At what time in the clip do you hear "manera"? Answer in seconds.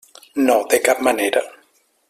1.11-1.45